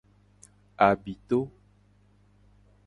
Abito. 0.85 1.39